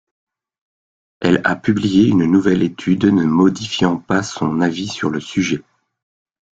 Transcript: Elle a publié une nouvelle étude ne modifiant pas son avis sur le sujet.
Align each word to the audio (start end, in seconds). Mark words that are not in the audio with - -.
Elle 1.19 1.41
a 1.43 1.55
publié 1.55 2.07
une 2.07 2.25
nouvelle 2.25 2.63
étude 2.63 3.05
ne 3.05 3.23
modifiant 3.23 3.97
pas 3.97 4.23
son 4.23 4.59
avis 4.61 4.87
sur 4.87 5.11
le 5.11 5.19
sujet. 5.19 5.61